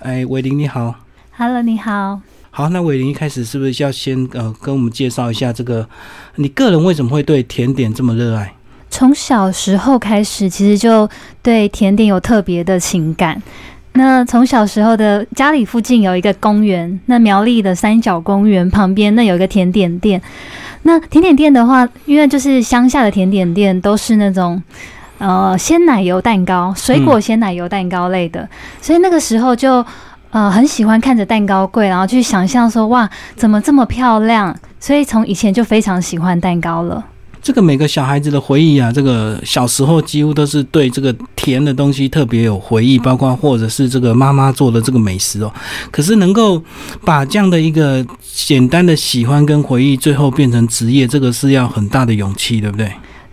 [0.00, 0.94] 哎，伟林你好
[1.36, 2.20] ，Hello，你好。
[2.50, 5.86] 好，那伟林一开始是不是要先呃跟我们介绍一下这个
[6.36, 8.54] 你个人为什么会对甜点这么热爱？
[8.88, 11.06] 从小时候开始，其实就
[11.42, 13.40] 对甜点有特别的情感。
[13.92, 20.20] 那从小时候的家里附近有一个公园，那苗栗的三角公园旁边那有一个甜点店。
[20.84, 24.62] 那甜点店的话，因为就是乡下的甜点店都是那种
[25.20, 28.48] 呃鲜奶油蛋糕、水果鲜奶油蛋糕类的，
[28.80, 29.84] 所以那个时候就
[30.30, 37.04] 呃很喜欢看着蛋糕柜，然后去想象说哇怎么这么漂亮，所以从以前就非常喜欢蛋糕了。
[37.42, 45.50] 这个每个小孩子的回忆啊，这个小时候几乎都是对这个甜的东西特别有回忆，包括或者是这个妈妈做的这个美食哦。
[45.90, 46.62] 可是能够
[47.02, 52.92] 把这样的一个简单的喜欢跟回忆，最后变成职业，这个是要很大的勇气，对不对？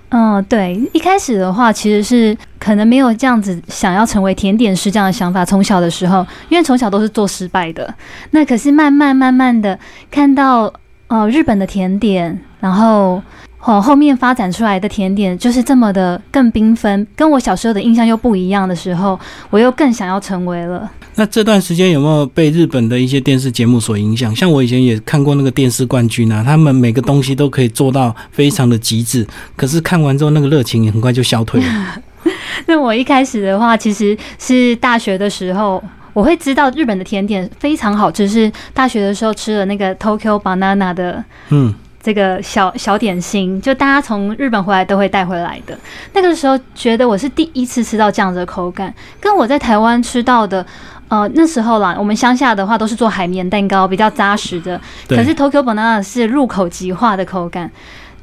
[0.10, 0.80] 嗯，对。
[0.94, 5.44] 一开始的话，其实是可能没有这样子想要成为甜点师这样的想法。
[5.44, 7.94] 从小的时候，因为从小都是做失败的，
[8.32, 9.78] 那可是慢慢慢慢的
[10.10, 10.72] 看到
[11.08, 13.22] 呃日本的甜点，然后。
[13.64, 19.20] 哦，后面发展出来的甜点就是这么的更缤纷，跟我小时候的印象又不一样的时候，
[19.50, 20.90] 我又更想要成为了。
[21.16, 24.34] 那这段时间有没有被日本的一些电视节目所影响？
[24.36, 32.02] 像我以前也看过那个电视冠军啊，他们每个东西都可以做到非常的极致，可是看完之后那个热情也很快就消退了。
[32.68, 41.74] 那我一开始的话，其实是大学的时候，我会知道日本的甜点非常好吃，是大学的时候吃了那个 Tokyo Banana 的，嗯。
[42.08, 45.78] 这个小小点心，就大家从日本回来都会带回来的。
[46.14, 50.66] 那个时候觉得我是第一次吃到这样的口感，跟我在台湾吃到的，
[51.10, 54.80] 呃，那时候啦，我们乡下的话都是做海绵蛋糕，比较扎实的。
[55.10, 57.70] 可是 Tokyo Banana 是入口即化的口感，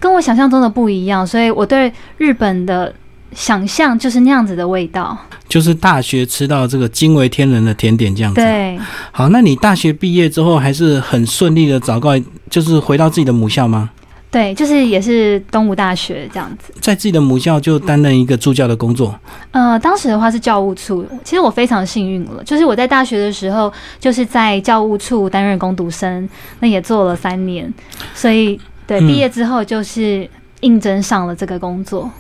[0.01, 2.95] 跟我想象中的不一样，所以我对日本的。
[3.35, 5.17] 想象就是那样子的味道，
[5.49, 8.41] 就是大学吃到这个惊为天人的甜点这样子。
[8.41, 8.79] 对，
[9.13, 12.11] 好，那你大学毕业之后还是很顺利的找到，
[12.49, 13.91] 就是回到自己的母校吗？
[14.31, 19.17] 对，就是也是东吴大学这样子，在自己的母校就担任一个助教的工作。
[19.53, 26.29] 呃，当时的话是教务处，其实我非常幸运了，就是我在大学的时候就是在教务处担任攻读生，
[26.59, 27.73] 那也做了三年，
[28.13, 28.59] 所以
[28.89, 30.29] 对毕业之后就是
[30.63, 32.11] 应征上了这个工作。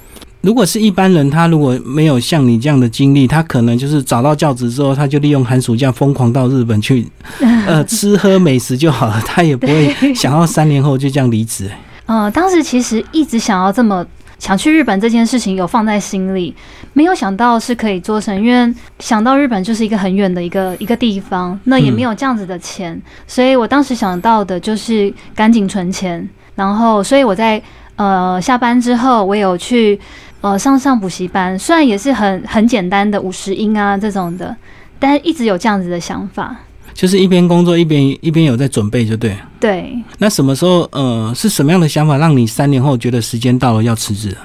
[0.44, 7.08] 如果是一般人，他如果没有像你这样的经历，他可能就是找到教职之后，他就利用寒暑假疯狂到日本去，
[7.66, 11.70] 呃，吃喝美食就好了，他也不会 想要三年后就这样离职。
[12.04, 14.04] 呃，当时其实一直想要这么
[14.38, 16.54] 想去日本这件事情有放在心里，
[16.92, 27.62] 没有想到是可以做成，因为想到日本就是一个很远的一个一个地方，那也没有这样子的钱，所以我当时想到的就是赶紧存钱，然后所以我在
[27.96, 29.98] 呃下班之后，我有去。
[30.44, 34.54] 呃，上上补习班，虽然也是很很简单的五十音啊这种的，
[34.98, 36.54] 但是一直有这样子的想法，
[36.92, 39.34] 就是一边工作一边一边有在准备，就对。
[39.58, 39.98] 对。
[40.18, 44.36] 那什么时候呃是什么样的想法让你三年后觉得时间到了要辞职？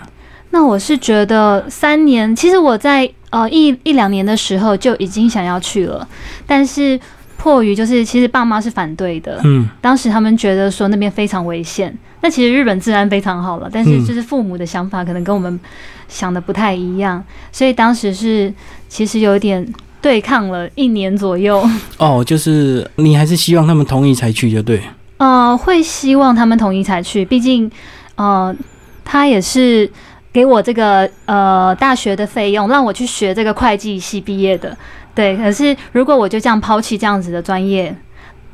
[0.51, 6.07] 那我是觉得三年，其实我在呃一一两年的时候就已经想要去了，
[6.47, 6.97] 但是。
[7.41, 11.97] 迫于就是其实爸妈是反对的，嗯，当时他们觉得说那边非常危险。
[12.21, 15.59] 那其实日本治安非常好了，但是就是父母的想法可能跟我们
[16.07, 18.53] 想的不太一样，所以当时是
[18.87, 19.65] 其实有点
[20.01, 21.63] 对抗了一年左右。
[21.97, 24.81] 哦，就是你还是希望他们同意才去就对。
[25.17, 27.69] 呃，会希望他们同意才去，毕竟
[28.15, 28.55] 呃，
[29.03, 29.89] 他也是
[30.31, 34.77] 给我这个呃大学的费用，让我去学这个会计系毕业的。
[35.13, 37.93] 对，可是如果我就这样抛弃这样子的专业，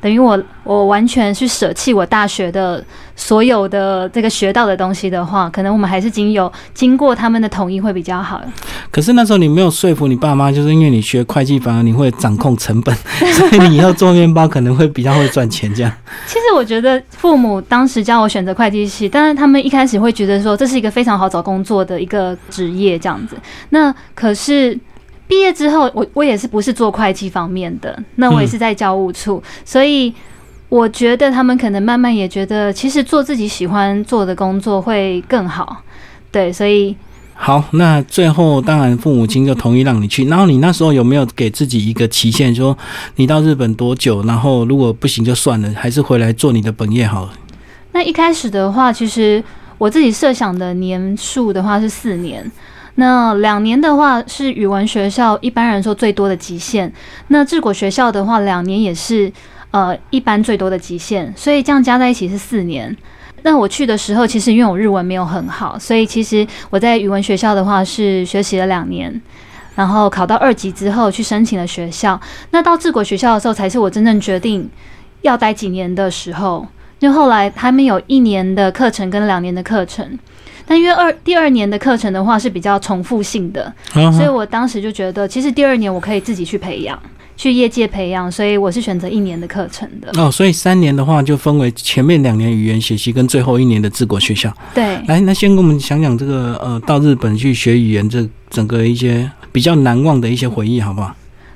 [0.02, 2.84] 等于我我完全去舍弃我大学的
[3.16, 8.42] 所有的这个学到的东西的话，可能我们还是经有经过他们的同意会比较好。
[8.92, 12.96] 可是那时候你没有说服你爸妈，就是因为你学会计，反而你会掌控成本，
[13.34, 15.74] 所以你以后做面包可能会比较会赚钱。
[15.74, 15.92] 这样。
[16.28, 23.36] 其实我觉得父母当时叫我选择会计系，但是他们一开始会觉得说这是一个非常好找工作的一个职业这样子。
[23.70, 24.78] 那可是。
[25.28, 30.14] 毕业之后，我我也是不是做会计方面的，那我也是在教务处，所以
[30.70, 35.78] 我觉得他们可能慢慢也觉得，其实做自己喜欢做的工作会更好，
[36.32, 36.96] 对，所以
[37.34, 42.78] 好，那最后当然父母亲就同意让你去，然后你那时候有没有给自己一个期限，说
[43.16, 47.34] 你到日本多久，然后如果不行就算了，还是回来做你的本业好了？
[47.94, 49.44] 那一开始的话，其实
[49.78, 52.50] 我自己设想的年数的话是四年。
[52.96, 56.92] 那两年的话是语文学校一般人说最多的极限，
[57.28, 59.32] 那治国学校的话两年也是
[59.72, 62.96] 呃一般最多的极限，所以这样加在一起是四年。
[63.44, 69.22] 那我去的时候，其实因为我日文没有很好，所以其实我在语文学校的话是学习了两年，
[69.76, 72.20] 然后考到二级之后去申请了学校。
[72.52, 74.68] 那到治国学校的时候，才是我真正决定
[75.22, 76.66] 要待几年的时候。
[76.98, 80.18] 就后来他们有一年的课程跟两年的课程，
[80.66, 86.98] 但因为二第二年的课程的话是比较重复性的，所以我当时就觉得，其实第二年我可以自己去培养。
[87.38, 90.10] 去业界培养，所以我是选择一年的课程的。
[90.18, 94.50] 哦，所以三年的话就分为前面两年语言学习跟最后一年的治国学校。
[94.74, 101.14] 对，来，那先跟我们讲讲这个呃，到日本去学语言这整个一些比较难忘的一些回忆，好不好？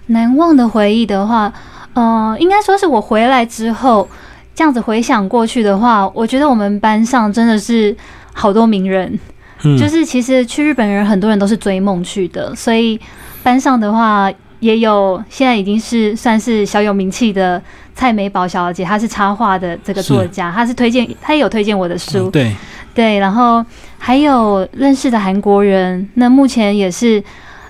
[0.07, 1.53] 难忘的回忆的话，
[1.93, 4.05] 呃，应该说是我回来之后
[4.53, 7.95] 这样子回想过去的话，我觉得我们班上真的是
[8.39, 9.19] 好多名人，
[9.63, 12.99] 嗯，就是其实去日本人很多人都是追梦去的，所以
[13.43, 14.31] 班上的话。
[14.61, 17.63] 也有现在已经是算是小有名气的
[17.95, 22.53] 蔡美宝小姐，她是插画的这个作家，她是推荐，她也有推荐我的书，对。
[22.93, 23.63] 对，然后
[23.97, 27.23] 还有认识的韩国人，那目前也是，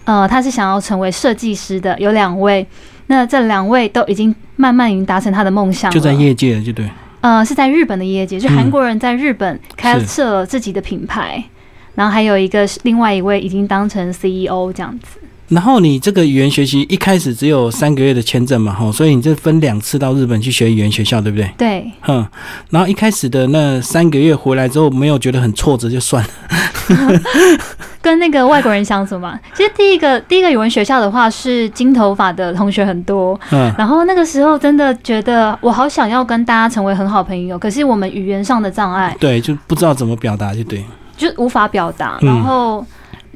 [0.06, 2.66] 呃，他是想要成为设计师的，有两位，
[3.06, 6.90] 那这两位都已经慢慢已经达成他的梦想，就在业界，就对，
[7.22, 11.44] 呃，是在日本的业界，就韩国人在日本开设了自己的品牌，
[11.96, 15.20] 然后还有一个另外一位已经当成 CEO 这样子。
[15.50, 21.52] 然后你这个语言学习一开始只有三个月的签证嘛，哈，所以你这分两次到日本去学语言学校，对不对？
[21.58, 21.92] 对。
[22.02, 22.26] 哼，
[22.70, 26.30] 然后一开始的那三个月回来之后，没有觉得很挫折就算了。
[28.02, 40.86] 跟那个外国人相处嘛，其实第一个第一个语文学校的话是金头发的同学很多，嗯，然后那个时候真的觉得我好想要跟大家成为很好朋友，可是我们语言上的障碍，对，就不知道怎么表达，就对，
[41.18, 42.86] 就无法表达，然后。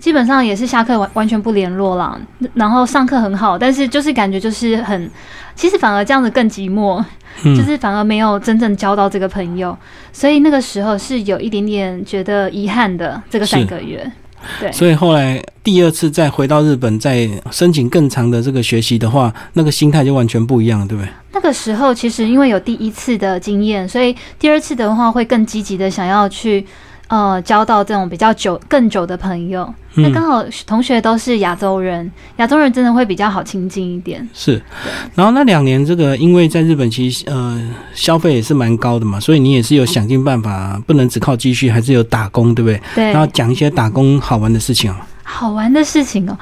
[0.04, 2.20] 基本上也是下课完完全不联络了，
[2.56, 5.10] 然后上课很好，但是就是感觉就是很，
[5.56, 7.02] 其实反而这样子更寂寞，
[7.42, 9.78] 就是反而没有真正交到这个朋友，
[10.12, 13.24] 所以那个时候是有一点点觉得遗憾的。
[13.30, 14.12] 这个三个月，
[14.60, 21.10] 对，所以后来第二次再回到日本再申请更长的这个学习的话，那个心态就完全不一样，对不对？
[21.32, 26.68] 那个时候其实因为有第一次的经验，所以第二次的话会更积极的想要去。
[27.13, 34.27] 呃，交到这种比较久、更久的朋友，那刚好同学都是亚洲人，亚洲人真的会比较好亲近一点。
[34.33, 34.60] 是，
[35.13, 37.62] 然后那两年这个，因为在日本其实呃
[37.94, 42.81] 消费也是蛮高的嘛，所以你也是有想尽办法，不能只靠积蓄，还是有打工，对不对？
[42.95, 43.12] 对。
[43.12, 44.95] 然后讲一些打工好玩的事情哦。
[45.21, 46.36] 好玩的事情哦，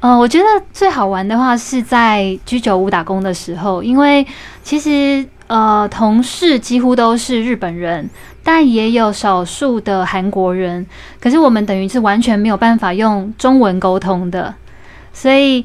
[0.00, 4.26] 呃，我觉得最好玩的话是在居酒屋打工的时候，因为
[4.64, 8.08] 其实呃同事几乎都是日本人。
[8.44, 10.86] 但也有少数的韩国人，
[11.20, 14.54] 可是我们等于是完全没有办法用中文沟通的，
[15.12, 15.62] 所以，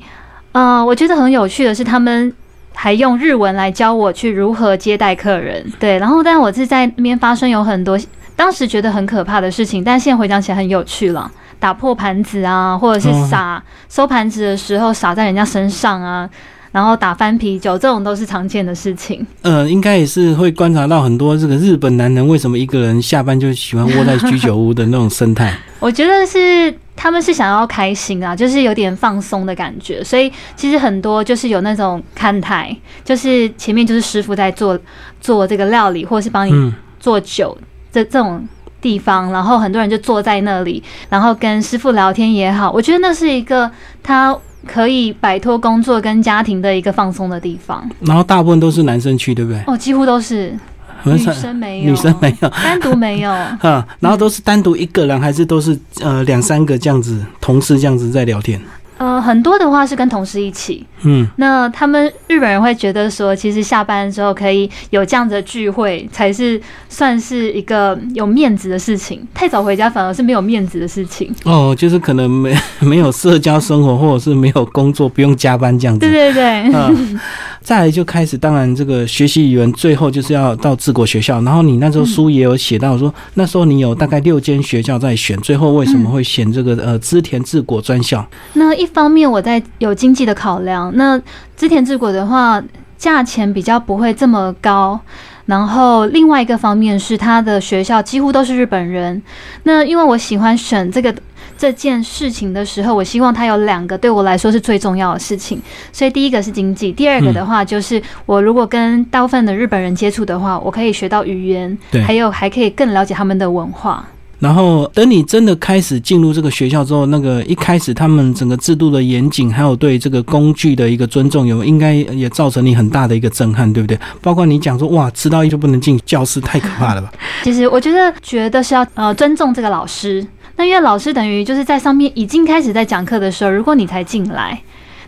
[0.51, 2.33] 呃，我觉得很有趣的是，他们
[2.73, 5.65] 还用日文来教我去如何接待客人。
[5.79, 7.97] 对，然后，但我是在那边发生有很多
[8.35, 11.31] 当时觉得很可怕的事情，但现在回想起来很有趣了，
[11.61, 16.29] 打破盘子啊，或者是撒 收盘子的时候撒在人家身上啊。
[16.73, 19.25] 然后打翻啤酒，这种都是常见的事情。
[19.43, 25.55] 呃，应该也是会观察到很多这个日本男人为什么一个人下班就喜欢窝在居酒屋的那种生态。
[25.79, 30.03] 我觉得是他们是想要开心啊，就是有点放松的感觉。
[30.03, 32.75] 所以其实很多就是有那种看台，
[33.05, 34.77] 就是前面就是师傅在做
[35.21, 37.55] 做这个料理，或者是帮你做酒
[37.91, 38.43] 这这种
[38.81, 42.71] 地方，然后很多人就坐在那里，然后跟师傅聊天也好。
[42.71, 43.69] 我觉得那是一个
[44.01, 44.35] 他。
[44.67, 49.61] 可以摆脱工作跟家庭的一个放松的地方，然后大部分都是男生去，对不对？
[49.67, 50.57] 哦，几乎都是，
[51.03, 53.31] 女生没有，女生没有，单独没有。
[53.59, 58.59] 哈，然后都是单独一个人，还是都是呃两三个这样子，同事这样子在聊天。
[58.97, 69.25] 呃，很多的话是跟同事一起，嗯，那他们日本人会觉得说，其实下班之后可以有这样的聚会，才是算是一个有面子的事情。
[69.33, 71.33] 太早回家反而是没有面子的事情。
[71.43, 75.99] 哦，就是可能没 没有社交生活，或者是没有工作，不用加班这样子。
[75.99, 76.71] 对对对。
[76.73, 77.19] 嗯，
[77.61, 81.41] 再来就开始，当然这个学习语言，最后就是要到治国学校。
[81.41, 88.23] 然后你那时候书也有写到说，那时候你有大概六间学校在选，最后为什么会选这个呃织田治国专校？
[88.53, 88.83] 那一。
[88.83, 91.21] 一方面我在有经济的考量，那
[91.55, 92.63] 织田治国的话，
[92.97, 94.99] 价钱比较不会这么高。
[95.45, 99.21] 然后另外一个方面是他的学校几乎都是日本人。
[99.63, 101.13] 那因为我喜欢选这个
[101.57, 105.61] 这件事情的时候，我希望他有两个对我来说是最重要的事情。
[105.91, 114.07] 所以第一个是经济，第二个的话就是我如果跟大部分的日本人接触的话，我可以学到语言，还有还可以更了解他们的文化。
[114.43, 123.97] 然后等你真的开始进入这个学校之后，那个一开始他们整个制度的严谨，还有对这个工具的一个尊重，有应该也造成你很大的一个震撼，对不对？
[124.21, 127.09] 包括你讲说，哇，迟到一就不能进教室，太可怕了吧？
[127.41, 130.27] 其实我觉得，觉得是要呃尊重这个老师。
[130.57, 134.61] 那因为老师等于就是在上面已经开始在讲课的时候，如果你才进来。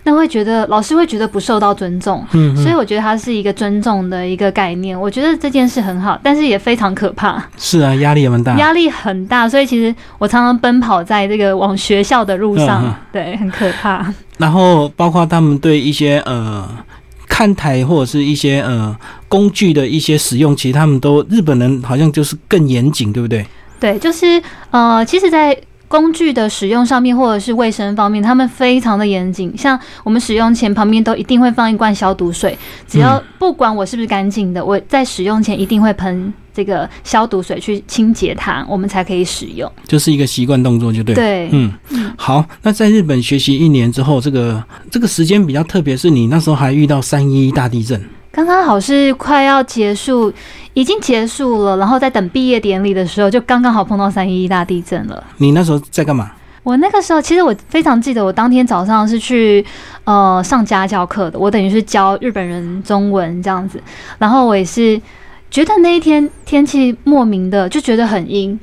[0.05, 4.99] 那会觉得老师会觉得不受到尊重，嗯，所以我觉得它是一个尊重的一个概念。
[4.99, 7.43] 我觉得这件事很好，但是也非常可怕。
[7.57, 9.49] 是啊，压力也蛮大，压力很大。
[9.49, 14.05] 所以其实我常常奔跑在这个往学校的路上，对，很可怕。
[14.37, 16.69] 然后包括他们对一些呃
[17.27, 18.95] 看台或者是一些呃
[19.27, 23.45] 工具的一些使用，其实他们都日本人好像就是更严谨，对不对？
[23.79, 25.55] 对，就是呃，其实，在
[25.87, 29.55] 工具的使用上面，或者是卫生方面，他们非常的严谨。
[29.57, 39.71] 像我们使用前旁边都一定会放一罐消毒水，只要不管我是不是干净的，我在使用前一定会喷这个消毒水去清洁它，我们才可以使用。
[39.87, 41.13] 就是一个习惯动作，就对。
[41.13, 41.73] 对，嗯，
[42.17, 42.43] 好。
[42.63, 48.01] 那在日本学习一年之后，这个这个时间比较特别，是你那时候还遇到三一大地震。
[48.31, 50.33] 刚刚好是快要结束，
[50.75, 55.23] 已经结束了，然后在等毕业典礼的时候，就刚刚好碰到三一一大地震了。
[55.37, 56.31] 你那时候在干嘛？
[56.63, 59.65] 我那个时候其实我非常记得，我当天早上是去
[60.03, 63.81] 呃上家教课的，我等于是教日本人中文这样子，
[64.17, 64.99] 然后我也是
[65.49, 68.59] 觉得那一天天气莫名的就觉得很阴。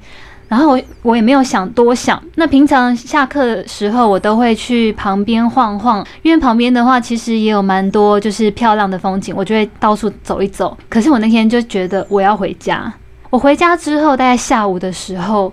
[0.52, 2.22] 然后我我也没有想多想。
[2.34, 10.76] 那平常下课的时候，我都会去旁边晃晃，因为旁边的话其实也有蛮多就是漂亮的风景，我就会到处走一走。
[10.90, 12.92] 可是我那天就觉得我要回家。
[13.30, 15.50] 我回家之后，大概下午的时候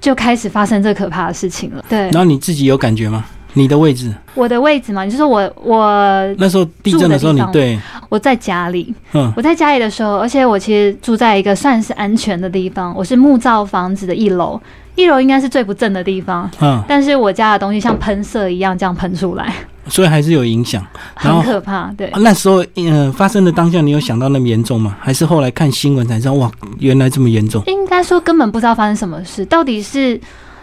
[0.00, 1.84] 就开始发生这可怕的事情了。
[1.88, 1.98] 对。
[2.10, 3.24] 然后你自己有感觉吗？
[3.54, 5.84] 你的位置，我的位置嘛，你就说我我
[6.38, 7.78] 那时候地震的时候，你对，
[8.08, 14.60] 我在家里，嗯，我在家里的时候，而且我其实住在一个算是安全的地方，我是木造房子的一楼，
[14.94, 19.52] 一楼应该是最不正的地方，嗯，但是我家的东西像喷射一样这样喷出来，
[19.88, 22.08] 所以还是有影响，很可怕，对。
[22.18, 24.96] 那时候，呃，发生的当下，你有想到那么严重吗？
[25.00, 27.62] 还是后来看新闻才知道，哇，原来这么严重？
[27.66, 30.20] 应该说根本不知道发生什么事，到底是。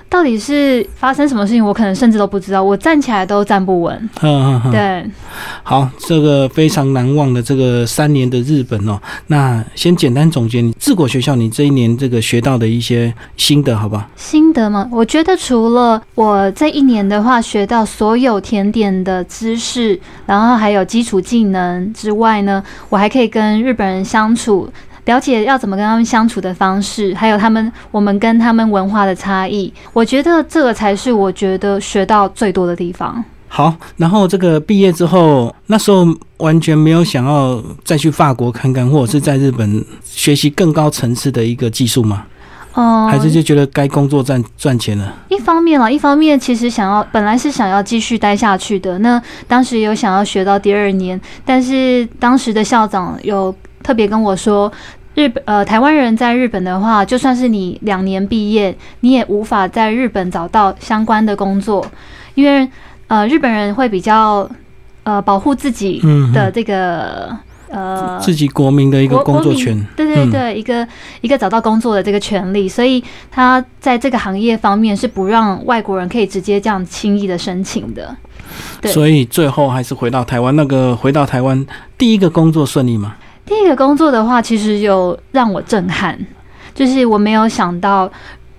[0.10, 1.64] 到底是发生什么事情？
[1.64, 2.64] 我可能甚至都不知道。
[2.64, 4.10] 我站起来都站不稳。
[4.22, 5.06] 嗯嗯对。
[5.64, 9.00] 好，这个非常难忘的这个三年的日本哦。
[9.28, 14.10] 那先简单总结你治国学校你这一年这个学到的一些心得，好吧？
[14.16, 14.88] 心得吗？
[14.92, 24.70] 我觉得除了我这一年的话学到所有甜点的知识，然后还有基础技能之外呢，我还可以跟日本人相处。
[25.08, 33.24] 了解要怎么跟他们相处的方式，还有他们我们跟他们文化的差异，我觉得这个才是我觉得学到最多的地方。
[33.50, 36.06] 好，然后这个毕业之后，那时候
[36.38, 42.26] 完全没有想要再去法国看看，或者是在日本学习更高层次的一个技术吗？
[42.74, 45.16] 哦，还是就觉得该工作赚赚钱了。
[45.30, 54.70] 一方面了，一方面其实想要本来是想要继续待下去的，那当时有想要学到第二年，但是当时的校长有特别跟我说。
[55.18, 61.84] 日本呃，台湾人在日本的话，就算是你两年毕业，你也无法在日本找到相关的工作，
[62.36, 62.70] 因为
[63.08, 64.48] 呃，日本人会比较
[65.02, 66.00] 呃保护自己
[66.36, 67.36] 的这个
[67.70, 70.88] 呃自己国民的一个工作权，对对对，一个
[71.22, 78.16] 一个找到工作的这个权利，所以他在这个行业方面是不让外国人可以直接这样轻易的申请的。
[78.84, 81.66] 所以最后还是回到台湾，那个回到台湾
[81.98, 83.16] 第一个工作顺利吗？
[83.48, 86.20] 第一个工作的话，其实有让我震撼，
[86.76, 88.12] 就是我没有想到，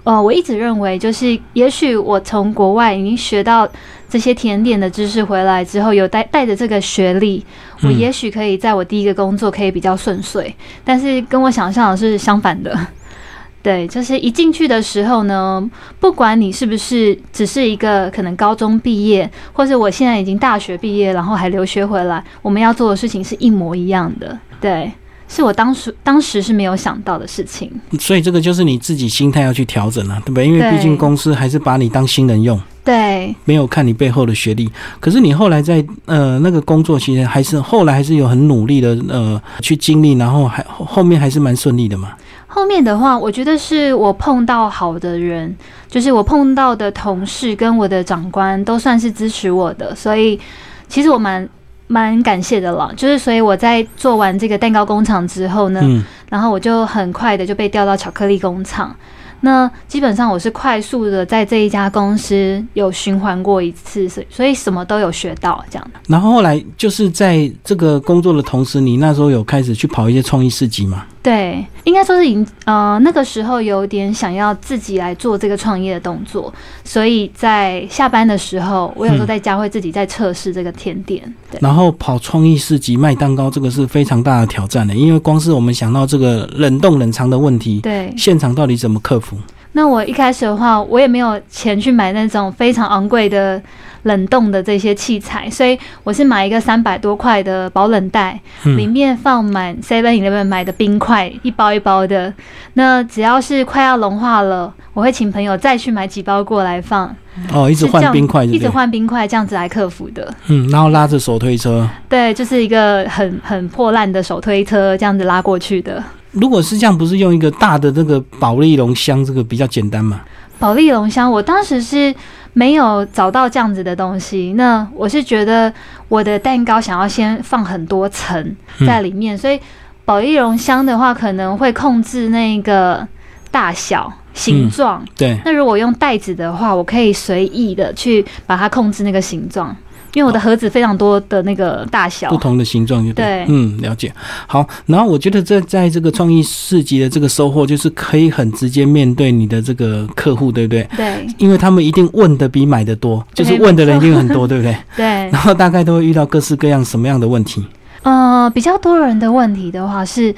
[0.03, 3.69] 呃，我一直认为，就是也许我从国外已经学到
[4.09, 7.45] 这些甜点的知识回来之后，有带带着这个学历，
[7.83, 10.51] 我也许可以在我第一个工作可以比较顺遂，
[10.83, 12.75] 但是跟我想象的是相反的。
[13.61, 24.39] 对，就是一进去的时候呢，不管你是不是只是一个可能高中毕业，或者我现在已经大学毕业，然后还留学回来，我们要做的事情是一模一样的。
[24.61, 24.93] 对，
[25.29, 27.71] 是我当时当时是没有想到的事情。
[27.99, 30.47] 所以这个就是你自己心态要去调整了，对不对？
[30.47, 34.71] 因为毕竟公司还是把你当新人用，对，没有看你背后的学历。
[35.01, 42.13] 可是你后来在呃那个工作，其实还是后来还是有很努力的呃去经历，然后还后面还是蛮顺利的嘛。
[42.51, 45.55] 后面的话，我觉得是我碰到好的人，
[45.87, 50.41] 就是我碰到的同事跟我的长官都算是支持我的，所以
[50.89, 51.47] 其实我蛮
[51.89, 52.93] 蛮感谢的了。
[52.97, 55.83] 就是所以我在做完这个蛋糕工厂之后呢，
[56.31, 58.95] 然后我就很快的就被调到巧克力工厂。
[59.41, 65.91] 那基本上我是快速的在这一家公司有循环过一次，所所以什么都有学到这样。
[66.09, 71.05] 然后后来就是在这个工作的同时，你那时候有开始去跑一些创意市集吗？
[71.21, 76.53] 对，应该说是已经呃那个时候有点想要自己来做这个创业的动作，
[76.85, 81.23] 所以在下班的时候，我有时候在家会自己在测试这个甜点。
[81.61, 89.37] 然后跑创意市集卖蛋糕，这个是非常大的挑战的，因为光是我们想到这个冷冻冷藏的问题，对，现场到底怎么克服？
[89.73, 93.61] 那我一开始的话，我也没有钱去买那种非常昂贵的
[94.05, 98.41] 冷冻的这些器材，所以我是买一个三百多块的保冷袋，
[98.77, 102.33] 里面放满 Seven Eleven 买的冰块，一包一包的。
[102.75, 107.15] 那只要是快要融化了，我会请朋友再去买几包过来放。
[107.53, 110.33] 哦，一直换冰块，一直换冰块，这样子来克服的。
[110.49, 111.89] 嗯，然后拉着手推车。
[112.09, 116.03] 对，就是一个很很破烂的手推车，这样子拉过去的。
[116.33, 120.21] 如果是这样，不是用一个大的那个保利龙箱，这个比较简单嘛？
[120.59, 122.15] 保利龙箱，我当时是
[122.53, 124.55] 没有找到这样子的东西。
[124.57, 125.73] 那我是觉得
[126.09, 128.57] 我的蛋糕想要先放很多层
[128.87, 129.61] 在里面，所以
[130.05, 133.07] 保利龙箱的话可能会控制那个
[133.51, 134.13] 大小。
[134.35, 139.75] 形状对，那如果用袋子的话，我可以随意的去把它控制那个形状，
[140.15, 144.13] 因为我的盒子非常多的那个大小，不同的形状就对，嗯，了解。
[144.47, 150.89] 好，然后我觉得在在这个创意市集的这个收获，就是可以很直接面对你的这个客户，对不对？
[150.97, 154.77] 对，因为他们一定问的比买的多，就是问的人一定很多， 对不对？
[154.97, 157.65] 对，然后大概都会遇到各式各样什么样的问题？
[158.03, 160.35] 呃，比较多人的问题的话是。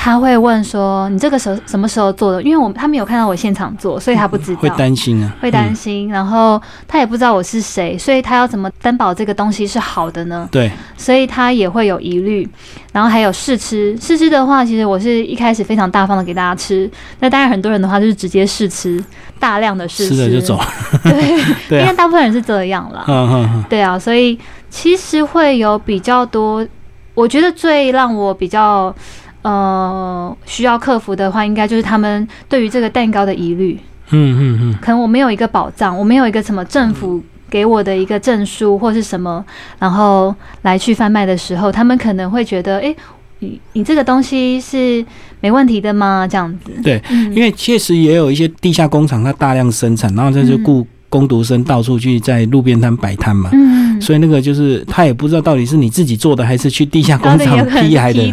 [0.00, 2.40] 他会问说：“你这个时候什么时候做的？
[2.40, 4.60] 因为我他没有看到我现场做，所以他不知道。
[4.60, 6.08] 会担心啊，会担心。
[6.08, 10.48] 然后他也不知道我是谁，所以他要怎么担保这个东西是好的呢？
[10.52, 12.48] 对，所以他也会有疑虑。
[12.92, 16.88] 然后还有试吃，试吃的话，其实我是一开始非常大方的给大家吃。
[17.18, 19.02] 那当然，很多人的话就是直接试吃，
[19.40, 20.58] 大量的试吃了就走。
[21.68, 23.04] 对， 因为大部分人是这样了。
[23.08, 24.38] 嗯嗯对啊，所以
[24.70, 26.64] 其实会有比较多。
[27.14, 28.94] 我觉得最让我比较。
[29.42, 33.78] 呃，需要克服的话，应该就是他们对于这个蛋糕的疑虑。
[34.10, 39.44] 嗯嗯嗯，可能我没有一个保障，我没有一个什么政府给我的一个证书或是什么，
[39.78, 42.94] 然后来去贩卖的时候，他们可能会觉得，哎，
[43.40, 45.04] 你你这个东西是
[45.40, 46.26] 没问题的吗？
[46.28, 46.72] 这样子。
[46.82, 47.02] 对，
[47.34, 53.50] 因为确实也有一些地下工厂，它大量生产，然后这就雇工读生到处去在路边摊摆摊嘛。
[53.52, 53.78] 嗯。
[54.00, 58.32] 所以那个就是他也不知道到底是你自己做的还是去地下工厂批来 的。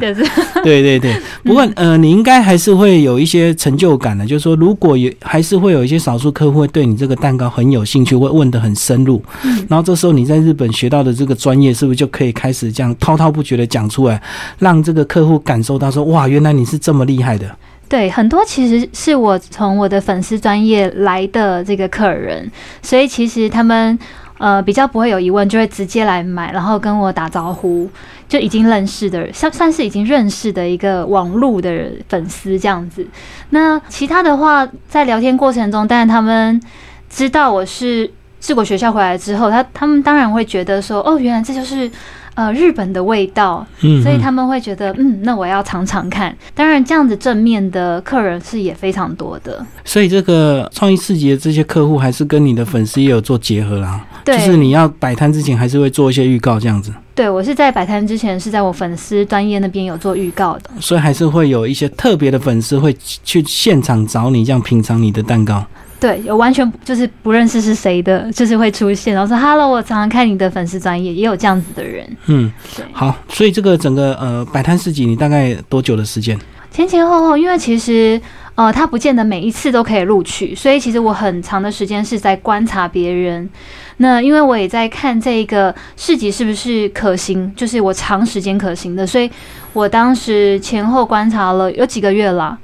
[0.63, 1.19] 对对对。
[1.43, 9.19] 不过呃，你应该还是会有一些成就感的，就是说如果有还是会有一些少数客户会对你这个蛋糕很有兴趣，会问的很深入。
[9.43, 9.65] 嗯。
[9.67, 14.21] 然后这时候你在日本学到的这个专业，是不是就可以开始这样滔滔不绝的讲出来，
[14.59, 17.49] 让这个客户感受到说哇，原来你是这么厉害的。
[17.87, 23.97] 对，很多其实是我从我的粉丝专业来的这个客人，所以其实他们。
[24.37, 27.89] 呃，比较不会有疑问，就会直接来买，然后跟我打招呼，
[28.27, 33.07] 就已经认识的，算算是已经认识的一个网络的粉丝这样子。
[33.51, 36.61] 那其他的话，在聊天过程中，但是他们
[37.09, 41.89] 知道我是治国学校回来之后，他他们当然会觉得说，哦，原来这就是。
[42.35, 43.65] 呃，日本的味道，
[44.03, 46.35] 所以他们会觉得，嗯，那我要尝尝看。
[46.53, 49.65] 当然，这样子正面的客人是也非常多的。
[49.85, 54.05] 所以，这个创意市集的这些客户，还是跟你的粉丝也有做结合啦。
[54.25, 56.93] 对，就是你要摆摊之前，还是会做一些预告这样子。
[57.13, 60.69] 对，我是在摆摊之前，是在我粉丝专业那边有做预告的。
[60.81, 62.93] 所以，还是会有一些特别的粉丝会
[63.23, 65.65] 去现场找你，这样品尝你的蛋糕。
[66.05, 72.07] 对，有完全就是不认识是谁的，就是会出现，然后说 “hello”，我常常看你的粉丝专业，也有这样子的人。
[72.27, 72.85] 嗯，对。
[72.91, 76.39] 好，所以这个整个呃摆摊市集，你大概多久的时间？
[76.69, 78.21] 前前后后，因为其实
[78.53, 83.49] 呃，他不见得每一次都可以录取，所以其实我很长的时间是在观察别人。
[83.97, 89.27] 那因为我也在看这个市集是不是可行，就是我长时间可行的，所以
[89.73, 92.55] 我当时前后观察了有几个月了。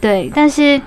[0.00, 0.80] 对，但是。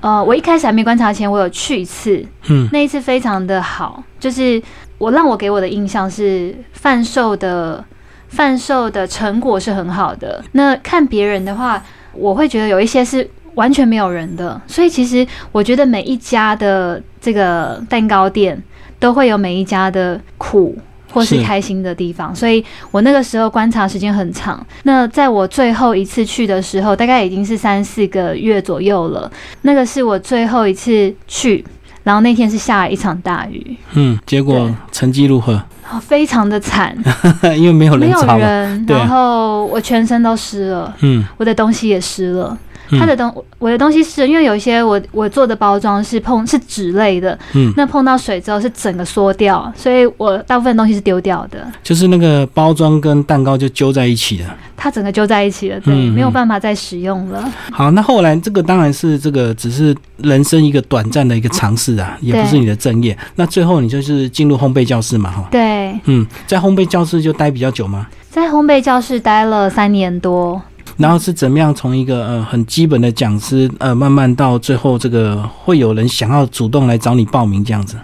[0.00, 4.60] 呃，我一开始还没观察前，我有去一次，嗯，那一次非常的好，就是
[4.98, 7.84] 我让我给我的印象是贩售的
[8.28, 10.42] 贩售的成果是很好的。
[10.52, 11.82] 那看别人的话，
[12.12, 18.62] 我会觉得有一些是完全没有人的，所以其实我觉得每一家的这个蛋糕店
[18.98, 20.76] 都会有每一家的苦。
[21.12, 24.64] 或是开心的地方，所以我那个时候观察时间很长。
[24.84, 29.30] 那在我最后一次去的时候，大概已经是三四个月左右了。
[29.62, 31.64] 那个是我最后一次去，
[32.04, 33.76] 然后那天是下了一场大雨。
[33.94, 35.62] 嗯，结果成绩如何？
[36.00, 36.96] 非常的惨，
[37.58, 42.56] 因为没有人，没有人，然后我全身都湿了，嗯，我的东西也湿了。
[42.98, 51.66] 他的东，我的东西是因为有一些我我做的包装是碰是纸类的，嗯，那碰到水之后是整个缩掉，所以我大部分东西是丢掉的。
[51.82, 57.52] 就是那个包装跟蛋糕就揪在一起了，它整个揪在一起了，对，没有办法再使用了。
[57.70, 63.16] 好，那后来这个当然是这个只是人生一个短暂的一个尝试啊，也不是你的正业。
[63.36, 68.06] 那最后你就是进入烘焙教室嘛，哈，对，嗯，在烘焙教室就待比较久吗？
[68.30, 70.60] 在烘焙教室待了三年多。
[71.00, 77.96] 然后是怎么样从一个呃很基本的讲师，呃，慢慢到最后这个会有人想要主动来找你报名这样子。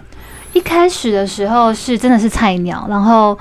[0.53, 3.37] 一开始的时候是真的是菜鸟，然后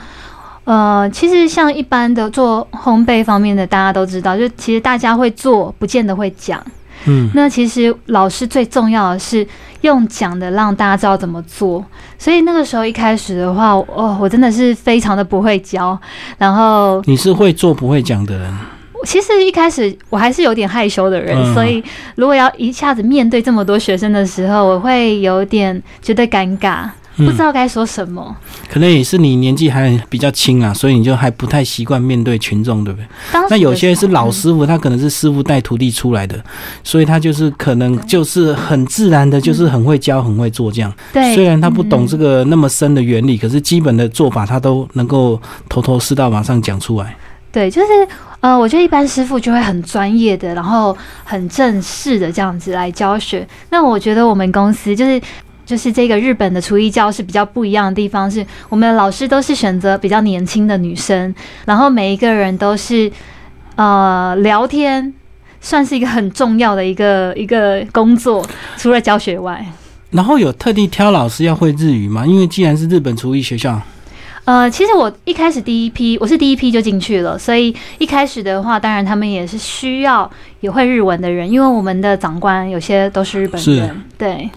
[0.64, 6.62] 呃，其实像一般的做烘焙方面的，大家都知道，就其实大家会做，不见得会讲。
[7.06, 9.46] 嗯，那其实老师最重要的是
[9.80, 11.82] 用讲的让大家知道怎么做。
[12.18, 15.98] 所以那个时候一开始的话，哦，我真的是非常的不会教。
[16.36, 18.54] 然后你是会做不会讲的人。
[19.04, 21.82] 其实一开始我还是有点害羞的人，所以
[22.14, 26.88] 如果要一下子面对这么多学生的时候，我会有点觉得尴尬。
[27.18, 28.36] 不知道该说什么，
[28.70, 33.06] 可能也是你年纪还比较轻啊，所以你就还不太习惯面对群众，对不对？
[33.48, 36.38] 那有些是老师傅，他可能是师傅带徒弟出来的，
[36.84, 40.92] 所以他就是可能就是很自然的，就是很会教、很会做这样。
[41.14, 47.16] 对，虽然他不懂这个那么深的原理，可是基本的做法他都能够头头是道，马上讲出来。
[47.56, 48.08] 对，就是
[48.40, 53.48] 呃，我觉得一般师傅就会很专业的，然后很正式的这样子来教学。
[53.70, 55.18] 那我觉得我们公司就是。
[55.64, 63.10] 就是这个日本的厨艺教室比较不一样的地方，是我们的老师都是选择比较年轻的女生，然后每一个人都是
[63.74, 65.12] 呃聊天，
[65.60, 69.66] 算是一个很重要的一个一个工作，除了教学外。
[70.10, 72.24] 然后有特地挑老师要会日语吗？
[72.24, 73.82] 因为既然是日本厨艺学校。
[74.46, 80.30] 呃，其实我一开始第一批我是第一批就进去了，所以一开始的话，当然他们也是需要
[80.60, 84.48] 也会日文的人，因为我们的长官有些都是日本人，对，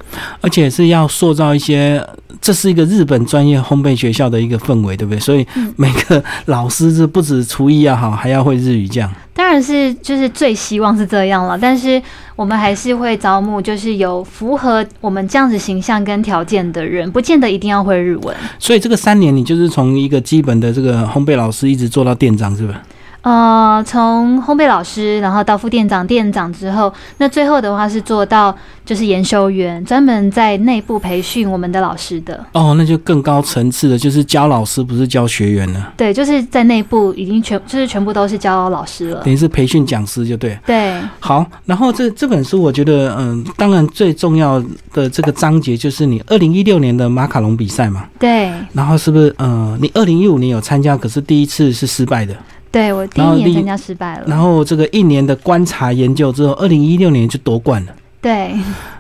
[0.42, 2.02] 而且是要塑造一些。
[2.42, 5.20] 这是一个日本专业烘焙学校的一个氛围，对不对？
[5.20, 9.12] 所以每个老师是不止厨艺要好，还要会日语这样。
[9.50, 12.00] 当然是就是最希望是这样了，但是
[12.36, 18.38] 我们还是会招募，就是有符合我们这样子形象跟条件的人，不见得一定要会日文。
[18.60, 22.84] 所以这个三年，你就是从一个基本的这个烘焙老师，一直做到店长，是吧？
[23.22, 28.56] 呃，从烘焙老师，然后到副店长、店长之后，那最后的话是做到
[28.86, 32.46] 就是研修员，专门在内部培训我们的老师的。
[32.54, 35.94] 哦，那就更高层次的，就是教老师，不是教学员了。
[35.98, 40.58] 对，就是在内部已经全，就是全部都是教老师了，等于是培训讲师就对。
[40.66, 48.06] 对，好，然后这这本书，我觉得，嗯，当然最重要的这个章节就是你二零一六年的马卡龙比赛嘛。
[48.18, 48.50] 对。
[48.72, 52.34] 然后是不是，呃，你二零一五年有参加，可是第一次是失败的。
[52.72, 57.92] 对我第一年参加失败了，然后这个一年的观察研究之后，二零一六年就夺冠了。
[58.22, 58.52] 对，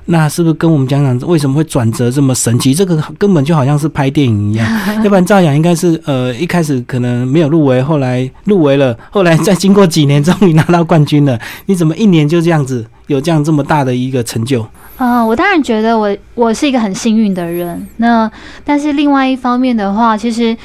[0.06, 2.74] 那是不是跟我们讲讲为什么会转折这么神奇？
[2.74, 4.66] 这个根本就好像是拍电影一样，
[5.04, 11.38] 要不然照样应该是呃一开始可能没有入围，后来入围了，后来再经过几年终于拿到冠军了。
[11.66, 14.66] 你怎么一年就这样子有这样这么大的一个成就？
[14.96, 17.86] 啊，我当然觉得我我是一个很幸运的人。
[17.98, 18.32] 那
[18.64, 20.56] 但是另外一方面的话，其实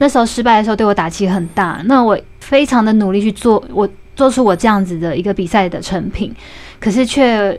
[0.00, 1.80] 那时候失败的时候对我打击很大。
[1.84, 2.18] 那我。
[2.40, 6.34] 非常的努力去做，我做出我这样子的一个比赛的成品，
[6.80, 7.56] 可是却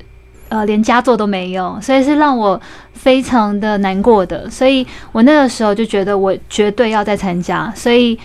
[0.49, 2.59] 呃连佳作都没有，所以是让我
[2.91, 4.49] 非常的难过的。
[4.49, 8.19] 所以我那个时候就觉得我绝对要再参加，所以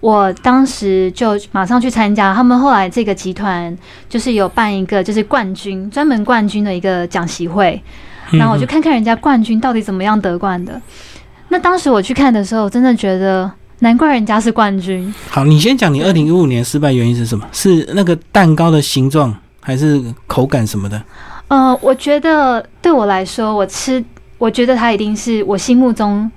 [0.00, 2.34] 我当时就马上去参加。
[2.34, 3.76] 他们后来这个集团
[4.08, 7.80] 就是有办一个就是冠军专门冠军的一个讲习会，
[8.32, 10.80] 然后我就看看人家冠军到底怎么样得冠的。
[11.48, 13.50] 那当时我去看的时候，真的觉得。
[13.80, 15.14] 难怪人家是冠军。
[15.30, 17.46] 好，你先讲你二零一五年失败原因是什么？
[17.52, 21.00] 是那个蛋糕的形状，还是口感什么的？
[21.46, 24.04] 呃，我觉得对我来说，我吃，
[24.36, 26.28] 我觉得它一定是我心目中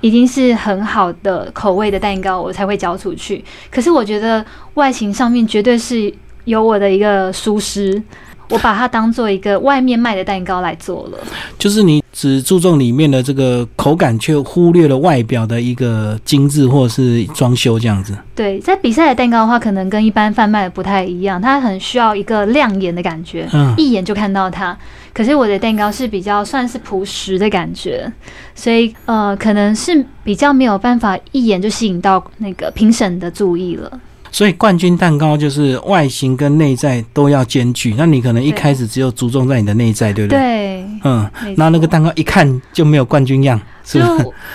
[0.00, 3.44] 已经是很好的口味的蛋糕，我才会交出去。
[3.70, 6.10] 可是我觉得外形上面绝对是
[6.46, 8.02] 有我的一个疏失。
[8.48, 11.18] 我把它当做一个外面卖的蛋糕来做了，
[11.58, 18.16] 就是你只注重里面的这个口感，却忽略了外表的一个精致或是装修这样子。
[18.34, 24.74] 对，在比赛的蛋糕的话，可能跟一般贩卖的不太一样，它很需要一个亮眼的感觉，嗯，一眼就看到它。
[25.12, 28.10] 可是我的蛋糕是比较算是朴实的感觉，
[28.54, 34.00] 所以呃，可能是比较没有办法一眼就吸引到那个评审的注意了。
[34.36, 37.94] 所以冠军蛋糕就是外形跟内在都要兼具。
[37.96, 40.38] 那你可能一开始只有注重在你的内在，对不对？
[40.38, 40.84] 对。
[41.04, 43.98] 嗯，那那个蛋糕一看就没有冠军样，就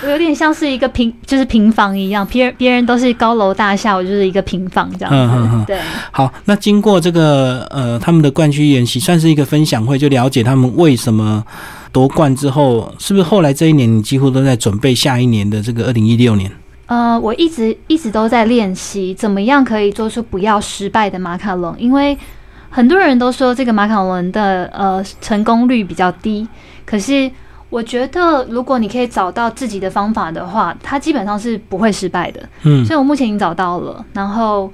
[0.08, 2.24] 有点像是一个平，就是平房一样。
[2.28, 5.18] 别人别人都是高楼大厦，我就是一个平房这样子。
[5.18, 5.66] 嗯嗯嗯。
[5.66, 5.80] 对。
[6.12, 11.44] 好，那经过这个呃他们的冠军演习，算是一个分享会，就了解他们为什么
[11.92, 16.52] 夺冠之后，是不是后来这一年你几乎都在准备下一年的这个二零一六年？
[16.92, 22.18] 呃，我一直一直都在练习怎么样可以做出不要失败的马卡龙，因为
[22.70, 26.46] 很多人都说这个马卡龙的呃成功率比较低，
[26.86, 27.32] 可是
[27.70, 32.42] 我觉得如果你可以找到自己的方法的话，它基本上是不会失败的。
[32.64, 34.70] 嗯，所以我目前已经找到了，然后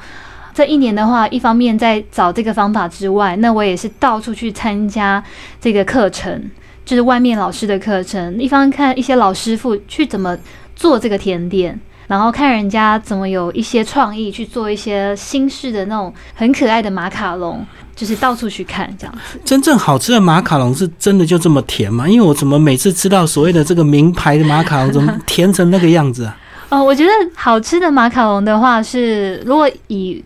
[0.56, 5.24] 这一年的话，一方面在找这个方法之外，那我也是到处去参加
[5.62, 6.50] 这个课程，
[6.84, 10.36] 就是外面老师的课程，一方看一些老师傅去怎么
[10.76, 11.80] 做这个甜点。
[12.08, 19.38] 然后看人家怎么有一些创意去做一些新式的那种很可爱的马卡龙，就是到处去看这样子。
[19.44, 22.08] 真正好吃的马卡龙是真的就这么甜吗？
[22.08, 26.38] 因为我怎么每次吃到所谓的这个名牌的马卡龙，怎么甜成那个样子啊？
[26.70, 30.24] 哦， 我觉得好吃的马卡龙的话是，如果以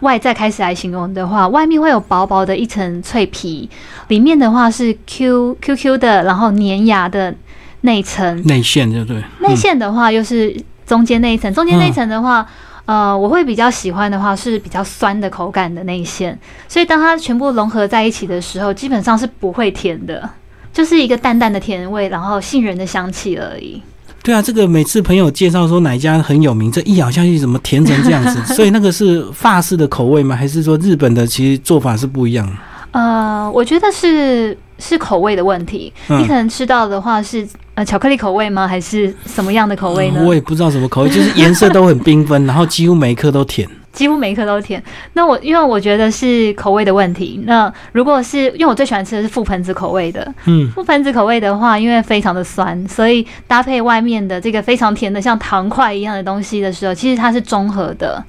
[0.00, 3.70] 外在开始来形容的话，外面会有薄薄的一层脆皮，
[4.08, 7.34] 里面的话是 Q Q Q 的，然后粘牙的
[7.80, 9.22] 内层内馅，对不对？
[9.40, 10.54] 内馅的话又是。
[10.92, 12.46] 中间那一层，中间那一层的话，
[12.84, 20.28] 呃，我会比较喜欢的话是比较酸的口感的内馅，所以当它全部融合在一起的时候，基本上是不会甜的，
[20.70, 23.80] 就是一个淡淡的甜味，然后杏仁的香气而已。
[24.22, 28.38] 对啊，这个每次朋友介绍说哪家很有名，这一咬下去怎么甜成这样子？
[28.52, 30.36] 所以那个是法式的口味吗？
[30.36, 32.46] 还是说日本的其实做法是不一样？
[32.90, 35.90] 呃，我觉得是是口味的问题。
[36.08, 38.68] 你可能吃到的话是呃巧克力口味吗？
[38.68, 40.22] 还是什么样的口味呢？
[40.24, 44.82] 我也不知道什么口味，就是颜色都很缤纷， 然后几乎每一颗都甜，几乎每一颗都甜。
[45.14, 47.42] 那我因为我觉得是口味的问题。
[47.46, 58.22] 那如果是因为我最喜欢吃的是覆盆子口味的，嗯，覆盆子口味的话，因为非常的酸，所以搭配外面的这个非常甜的像糖块一样的东西的时候，其实它是中和的。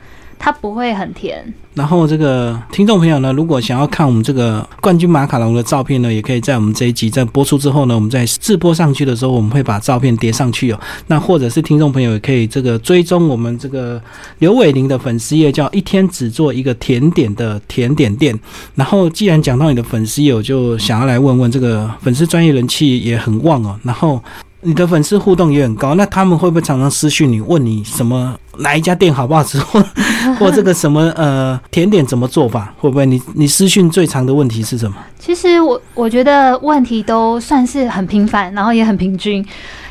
[0.43, 1.41] 它不会很甜。
[1.73, 10.79] 然后这个听众朋友呢，如果想要看我们这个冠军马卡龙的照片呢，也可以在我们这一集在播出之后呢，我们在直播上去的时候，我们会把照片叠上去哦。
[11.07, 14.01] 那或者是听众朋友也可以这个追踪我们这个
[14.39, 18.37] 刘伟玲的粉丝页，叫一天只做一个甜点的甜点店。
[18.75, 23.79] 然后既然讲到你的粉丝页，我就想要来问问这个粉丝专业人气也很旺哦。
[23.81, 24.21] 然后。
[24.63, 29.83] 你的粉丝互动也很高，那他们会不会常常私讯你，问你什么哪一家店好不好吃，或
[30.39, 32.73] 或这个什么呃甜点怎么做法？
[32.79, 34.95] 会不会你你私讯最长的问题是什么？
[35.19, 39.45] 其实我我觉得问题都算是很频繁，然后也很平均。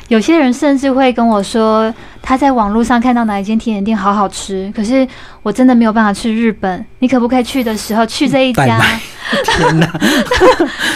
[0.09, 5.07] 有些人甚至会跟我说，他在网络上看到哪一间甜点店好好吃，可是
[5.41, 6.85] 我真的没有办法去日本。
[6.99, 8.79] 你可不可以去的时候去这一家？
[9.43, 9.87] 天哪！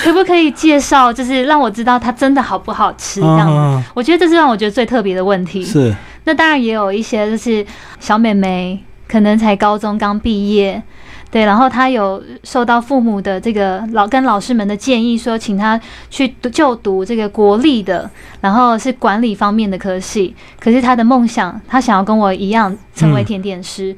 [0.03, 3.21] 可不可以介绍，就是让我知道它真的好不好吃？
[3.21, 5.63] 这样，我觉得这是让我觉得最特别的问题。
[5.63, 5.95] 是。
[6.25, 7.65] 那当然也有一些就是
[7.99, 10.83] 小美眉，可能才高中刚毕业。
[11.29, 18.09] 对，然后他有受到父母的这个老跟老师们的建议，说请他去就读这个国立的，
[18.39, 20.33] 然后是管理方面的科系。
[20.57, 23.93] 可是他的梦想，他想要跟我一样成为甜点师，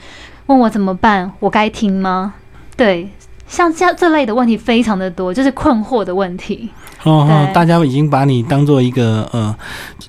[0.48, 1.32] 问我怎么办？
[1.40, 2.34] 我该听吗？
[2.76, 3.10] 对，
[3.48, 6.70] 像这这类的问题非常的多，就是困惑的问题。
[7.04, 9.56] 哦，大家已经把你当做一个呃，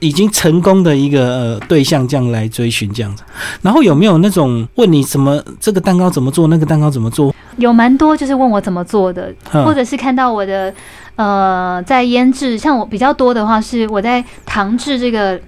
[0.00, 3.22] 已经成功的一个呃对象，这样来追寻这样子。
[3.62, 7.34] 然后有没有那种问你什么这个蛋糕怎么做，那个蛋糕怎么做？
[7.56, 10.72] 有蛮多，就是问我怎么做的，或者是看到我的
[11.16, 15.40] 呃在腌制，像我比较多的话是我在糖制这个。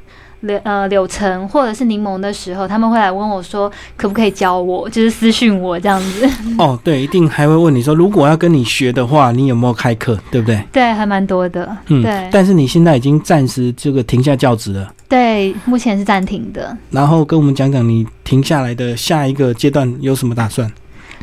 [0.43, 6.29] 柳呃柳橙或者是柠檬的时候，他们会来问我说，可不可以教我，就是私讯我这样子。
[6.59, 10.63] 哦，对，一定还会问你说，如果要跟你学的话，你有没有开课，对不对？
[10.73, 11.77] 对，还蛮多的。
[11.89, 12.29] 嗯，对。
[12.31, 14.93] 但是你现在已经暂时这个停下教职了。
[15.09, 16.77] 对，目前是暂停的。
[16.91, 20.71] 然后跟我们讲讲你停下来的下一个阶段有什么打算？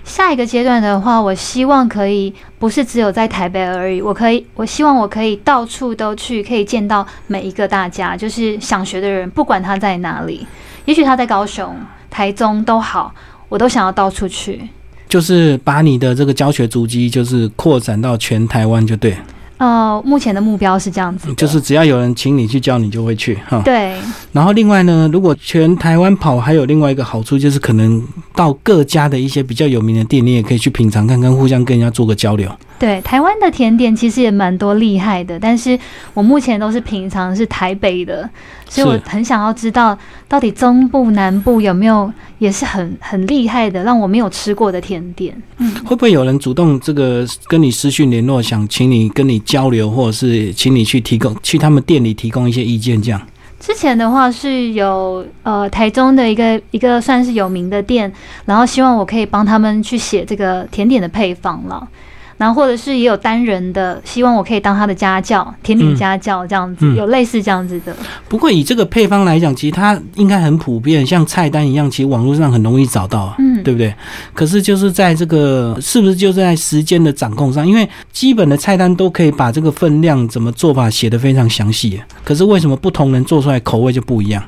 [0.04, 10.46] 下一个阶段的话，我希望可以不是只有在台北而已，我可以，我希望我可以到处都去，可以见到每一个大家，就是想学的人，不管他在哪里，
[10.86, 11.76] 也许他在高雄、
[12.10, 13.14] 台中都好，
[13.48, 14.62] 我都想要到处去，
[15.08, 19.16] 就是把你的这个教学足迹，就是扩展到全台湾，就对。
[19.60, 23.62] 呃，目前的目标是这样子，就是只要有人请你去教，你就会去哈。
[23.64, 23.94] 对。
[24.32, 28.02] 然后另外呢，如果全台湾跑，还有另外一个好处，就是可能
[28.34, 32.50] 到各家的一些比较有名的店，你也可以去品尝看看，互相跟人家做个交流。
[32.80, 35.78] 对，台湾的甜点其实也蛮多厉害的，但是
[36.14, 38.30] 我目前都是品尝是台北的，
[38.70, 45.36] 所以我很想要知道到底中部、南部有没有也是很很厉害的，让我没有吃过的甜点。
[45.58, 53.02] 嗯，会不会有人主动这个跟你私讯联络，想请你跟你交流，或者是请你去提供去他们店里提供一些意见？
[53.02, 53.20] 这样？
[53.60, 58.10] 之前的话是有呃台中的一个一个算是有名的店，
[58.46, 61.86] 然后希望我可以帮他们去写这个甜点的配方了。
[62.40, 67.94] 然后或者是也有单人的，希望我可以当他的家教，甜点家教这样子，有类似这样子的。
[68.30, 73.94] 不过以这个配方来讲，其实它应该很普遍，像菜单一样，其实网络上很容易找到，嗯，对不对？
[74.34, 77.68] 可是就是在这个是不是就在时间的掌控上？
[77.68, 84.42] 因为基本的菜单都可以把这个分量怎么做法写得非常详细，可是为什么不同人做出来口味就不一样？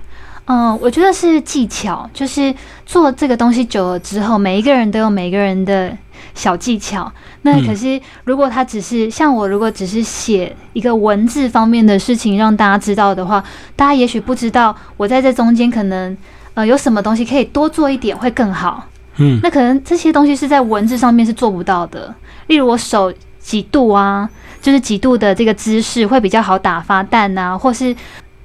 [0.46, 2.54] 嗯，我觉得是技巧，就是
[2.86, 5.96] 做这个东西久了之后，每一个人都有每个人的
[6.34, 7.12] 小技巧。
[7.44, 13.44] 那可是，如果他只是像我，如果只是写一个文字方面的事情让大家知道的话，
[13.76, 16.16] 大家也许不知道我在这中间可能
[16.54, 18.88] 呃有什么东西可以多做一点会更好。
[19.18, 22.14] 嗯，那可能这些东西是在文字上面是做不到的。
[22.48, 24.30] 例如我手几度啊，
[24.62, 27.96] 就是几度的这个姿势会比较好打发弹啊，或是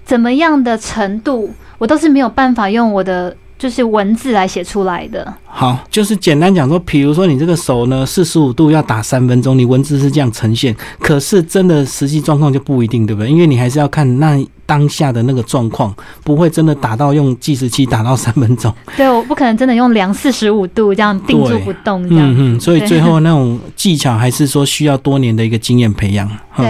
[0.05, 1.53] 怎么样的程度。
[1.79, 5.33] 我都是没有办法用我的就是文字来写出来的。
[5.47, 13.31] 好，就是简单讲说，比如说你这个手呢，四十五度要打三分钟，你文字是这样呈现，可是真的实际状况就不一定，对不对？
[13.31, 14.45] 因为你还是要看那。
[14.69, 18.75] 当下的那个状况不会真的打到用计时器打到三分钟。
[18.97, 22.29] 对，我不可能真的用量四十五度这样定住不动这样。
[22.33, 26.29] 嗯嗯，所以最后那种技巧还是说需要多年的一个经验培养。
[26.57, 26.67] 对，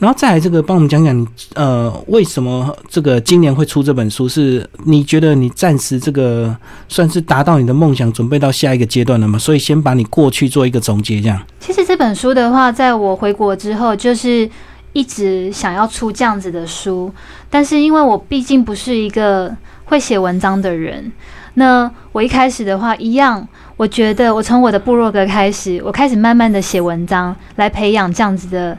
[0.00, 4.28] 然后再来这个帮我们讲讲，呃，为什么这个今年会出这本书？
[4.28, 6.56] 是你觉得你暂时这个
[6.88, 9.38] 算是达到你的梦想，准备到下一个阶段了嘛？
[9.38, 11.40] 所以先把你过去做一个总结，这样。
[11.58, 14.50] 其实这本书的话，在我回国之后，就是。
[14.92, 17.14] 一直想要出这样子的书，
[17.48, 21.12] 但是因为我毕竟不是一个会写文章的人，
[21.54, 23.46] 那我一开始的话一样，
[23.76, 28.76] 我觉得我从我的部落格开始，我开始慢慢的写文章，来培养这样子的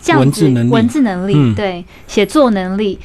[0.00, 2.98] 这样子文字能力，对写作能力，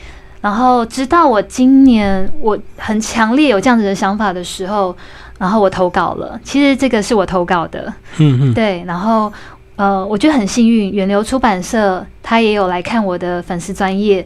[0.47, 4.95] 然后直到我今年我很强烈有这样子的想法的时候，
[5.37, 9.31] 然后我投稿了，其实这个是我投稿的，嗯嗯，对，然后。
[9.75, 14.25] 呃，我觉得很幸运，远流出版社他也有来看我的粉丝专业，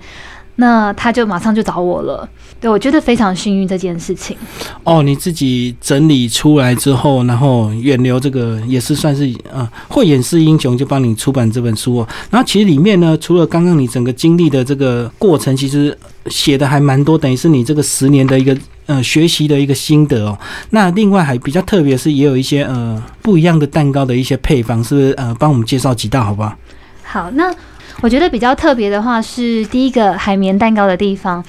[0.62, 2.30] 那他就马上就找我了。
[2.60, 4.38] 对我觉得非常幸运这件事情。
[4.84, 12.08] 哦，你自己整理出来之后，然后远流这个也是算是呃慧眼识英雄，就帮你出版这本书哦。
[12.30, 15.98] 然后其实里面呢，除了刚刚你整个经历的这个过程，其实
[16.28, 18.56] 写的还蛮多，等于是你这个十年的一个。
[18.88, 20.38] 呃，学习的一个心得哦。
[20.72, 25.12] 那另外还比较特别是，也有一些呃不一样的蛋糕的一些配方，是不是？
[25.14, 26.54] 呃，帮我们介绍几道好不好？
[27.04, 27.54] 好，那
[28.02, 31.44] 我觉得比较特别的话是第一个海绵蛋糕的地方。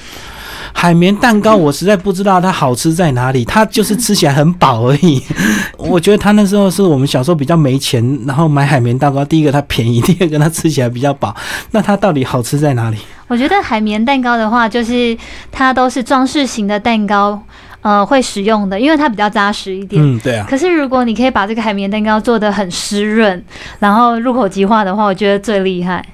[0.74, 5.22] 海绵蛋糕，我实在不知道它好吃在哪里，它就是吃起来很饱而已。
[5.76, 9.24] 我觉得它那时候是我们小时候比较没钱，然后买海绵蛋糕。
[9.24, 11.34] 第一个它便宜，第二个它吃起来比较饱。
[11.72, 12.96] 那它到底好吃在哪里？
[13.28, 15.16] 我觉得海绵蛋糕的话，就是
[15.50, 17.40] 它都是装饰型的蛋糕，
[17.82, 20.02] 呃，会使用的，因为它比较扎实一点。
[20.02, 20.46] 嗯，对啊。
[20.48, 23.42] 可是如果你可以把这个海绵蛋糕做的很湿润，
[23.78, 26.04] 然后入口即化的话，我觉得最厉害。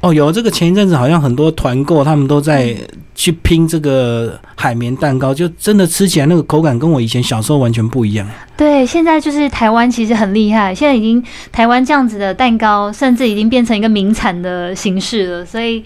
[0.00, 2.76] 哦，有这个前一阵子好像很多团购，他们都在
[3.16, 8.24] 去拼这个海绵蛋糕，就真的吃起来那个口感跟我以前小时候完全不一样。
[8.56, 15.44] 对，现在就是台湾其实很厉害，现在已经台湾这样子的蛋糕，甚至已经变成一个名产的形式了。
[15.44, 15.82] 所以，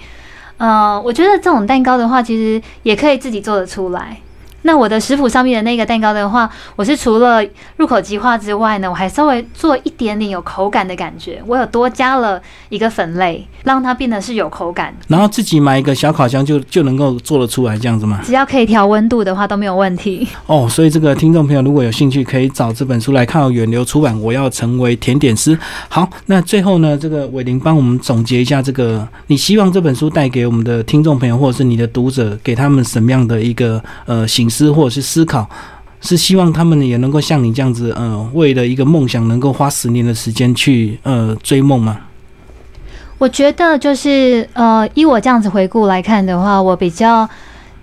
[0.59, 4.19] 呃，我觉得这种蛋糕的话，其实也可以自己做得出来。
[4.63, 7.45] 那我的食谱上面的那个蛋糕的话，我是除了
[7.77, 11.43] 入口即化之外呢，我还稍微做一点点有口感的感觉。
[11.47, 14.95] 我有多加了一个粉类，让它变得是有口感。
[15.09, 18.21] 然后自己买一个小烤箱就就能够做得出来这样子吗？
[18.25, 20.27] 只要可以调温度的话都没有问题。
[20.47, 23.43] 哦，所以这个听众朋友如果有兴趣，可以找这本书来看。
[23.53, 25.57] 远流出版《我要成为甜点师》。
[25.89, 34.49] 好，那最后呢，这个伟林帮我们总结一下，这个你希望这本书带给我们的听众朋友或者是你的读者，给他们什么样的一个呃形？
[34.53, 35.49] 思或者是思考，
[36.03, 41.99] 是希望他们也能够像你这样子，呃，为了一个梦想，能够花十年的时间去呃追梦吗？
[43.19, 47.29] 我觉得就是呃，依我这样子回顾来看的话，我比较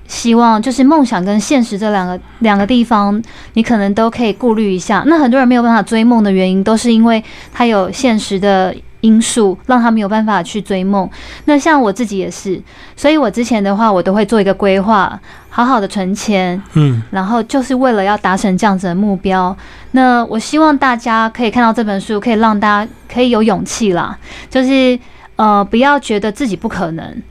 [0.07, 3.21] 希望就是梦想跟现实这两个两个地方，
[3.53, 5.03] 你可能都可以顾虑一下。
[5.07, 8.75] 那很多人没有办法追梦的原因，都是因为他有现实的。
[9.01, 11.09] 因素让他没有办法去追梦。
[11.45, 12.61] 那像我自己也是，
[12.95, 19.55] 所以我之前的话，我都会做一个规划，好好的存钱，嗯，然后就是为了要达成这样子的目标。
[19.91, 24.17] 那我希望大家可以看到这本书，可以让大家可以有勇气啦，
[24.49, 24.99] 就是
[25.35, 27.21] 呃，不要觉得自己不可能。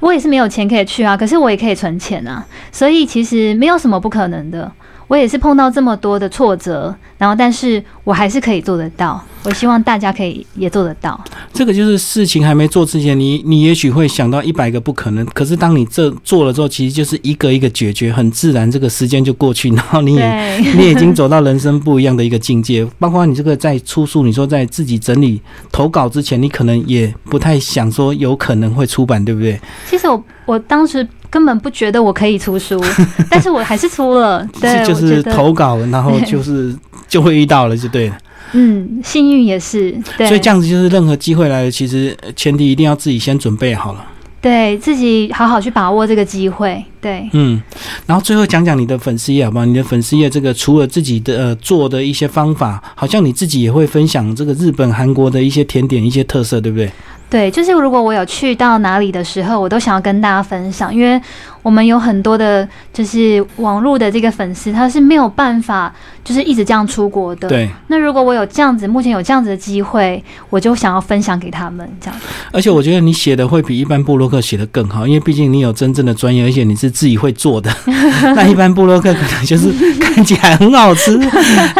[0.00, 4.70] 我也是没有钱可以去啊，可是我也可以存钱啊，所以其实没有什么不可能的。
[5.08, 9.22] 我也是碰到这么多的挫折，然后但是我还是可以做得到。
[9.44, 11.20] 我希望大家可以也做得到。
[11.52, 22.86] 这个就是事情还没做之前，你你也许会想到一百个不可能，可是当你这做了之后，其实就是一个一个解决，很自然，这个时间就过去，然后你也 你已经走到人生不一样的一个境界。
[23.00, 29.60] 包括你这个在出书，你说在自己整理投稿之前，你可能也不太想说有可能会出版，对不对？
[29.90, 31.06] 其实我我当时。
[31.32, 32.78] 根本不觉得我可以出书，
[33.30, 34.46] 但是我还是出了。
[34.60, 36.76] 对，就是投稿，然后就是
[37.08, 38.18] 就会遇到了，就对了。
[38.52, 39.98] 嗯，幸运也是。
[40.18, 44.04] 所以这样子就是任何机会来了，其实前提一定要自己先准备好了。
[44.42, 46.84] 对自己好好去把握这个机会。
[47.00, 47.62] 对，嗯，
[48.06, 49.64] 然后最后讲讲你的粉丝页好不好？
[49.64, 56.90] 你的粉丝页这个除了自己的呃做的一些方法，好像你自己也会分享这个日本、韩国的一些甜点、一些特色，对不对？
[57.32, 61.18] 对，就是如果我有去到哪里的时候，我都想要跟大家分享，因为
[61.62, 65.94] 我们有很多的，就是网络的这个粉丝，他是没有办法，
[66.24, 67.48] 就是一直这样出国的。
[67.48, 67.68] 对。
[67.86, 72.20] 那如果我有这样子，目前有这样子的机会，我就想要分享给他们这样。
[72.50, 77.72] 而且我觉得你写的会比一般布洛克写的更好，因为毕竟你有真正的专业，而且你是自己会做的。
[78.34, 81.16] 那一般布洛克可能就是看起来很好吃，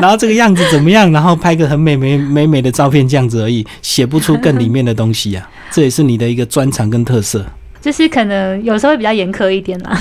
[0.01, 5.49] 然后这个样子怎么样，然后拍个很美美美美的照片这样子而已，写不出更里面的东西啊。
[5.72, 7.45] 这也是你的一个专长跟特色，
[7.83, 9.91] 就是可能有时候会比较严苛一点啦。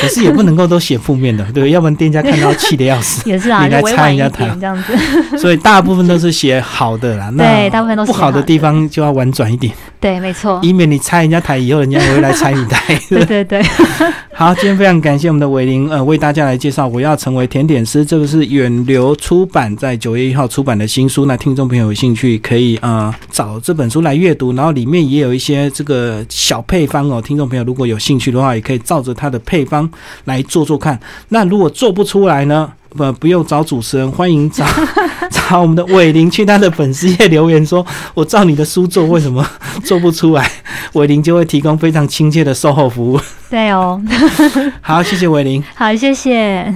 [0.00, 3.28] 可是也不能够都写负面的，对，要不然店家看到气的要死。
[3.28, 5.38] 也是啊，你来拆人家台这样子。
[5.38, 7.30] 所以大部分都是写好的啦。
[7.36, 9.74] 对，大部分都是不好的地方就要婉转一点。
[10.00, 10.58] 对，没错。
[10.62, 12.98] 以免你拆人家台以后，人家也会来拆你台。
[13.10, 13.62] 对 对对。
[14.32, 21.26] 好，今天非常感谢我们的伟林，呃，为大家来介绍《我要成为甜点师》，这个是远流出版在九月一号出版的新书。
[21.26, 27.20] 那听众朋友有兴趣可以呃找这本书来阅读，然后里面也有一些这个小配方哦。
[27.20, 29.86] 听众朋友如果有兴趣的话，也可以照着它的配方
[30.24, 30.98] 来做做看。
[31.28, 32.72] 那如果做不出来呢？
[32.90, 34.64] 不，不用找主持人，欢迎找
[35.30, 37.84] 找我们的伟林去他的粉丝页留言，说
[38.14, 39.44] 我照你的书做，为什么
[39.84, 40.50] 做不出来？
[40.94, 43.20] 伟林就会提供非常亲切的售后服务。
[43.48, 44.00] 对哦，
[44.80, 45.62] 好，谢谢伟林。
[45.74, 46.72] 好，谢谢。